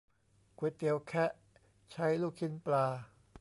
[0.57, 1.31] ก๋วยเตี๋ยวแคะ
[1.91, 2.85] ใช้ลูกชิ้นปลา